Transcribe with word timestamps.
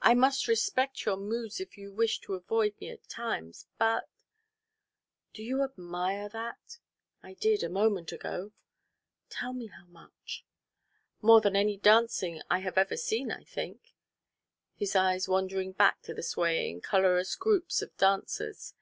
I 0.00 0.14
must 0.14 0.46
respect 0.46 1.04
your 1.04 1.16
moods 1.16 1.58
if 1.58 1.76
you 1.76 1.90
wish 1.90 2.20
to 2.20 2.34
avoid 2.34 2.78
me 2.80 2.88
at 2.88 3.08
times 3.08 3.66
but" 3.80 4.08
"Do 5.34 5.42
you 5.42 5.64
admire 5.64 6.28
that?" 6.28 6.78
"I 7.20 7.34
did 7.34 7.64
a 7.64 7.68
moment 7.68 8.12
ago." 8.12 8.52
"Tell 9.28 9.52
me 9.52 9.66
how 9.66 9.86
much." 9.86 10.44
"More 11.20 11.40
than 11.40 11.56
any 11.56 11.76
dancing 11.76 12.40
I 12.48 12.60
have 12.60 12.78
ever 12.78 12.96
seen, 12.96 13.32
I 13.32 13.42
think," 13.42 13.92
his 14.76 14.94
eyes 14.94 15.26
wandering 15.28 15.72
back 15.72 16.00
to 16.02 16.14
the 16.14 16.22
swaying 16.22 16.80
colorous 16.82 17.34
groups 17.34 17.82
of 17.82 17.92
dancers. 17.96 18.72